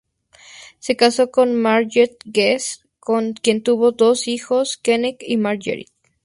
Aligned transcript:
Se 0.79 0.97
casó 0.97 1.29
con 1.29 1.55
Marguerite 1.55 2.17
Guest, 2.25 2.85
con 2.99 3.33
quien 3.33 3.61
tuvo 3.61 3.91
dos 3.91 4.27
hijos: 4.27 4.77
Kenneth 4.77 5.21
y 5.21 5.37
Marguerite. 5.37 5.91